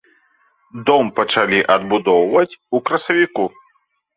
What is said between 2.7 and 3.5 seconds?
у красавіку.